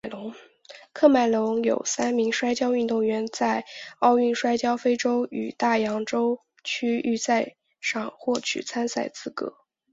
[0.95, 3.63] 喀麦隆有三名摔跤运动员在
[3.99, 9.53] 奥运摔跤非洲与大洋洲区预选赛上获得参赛资格。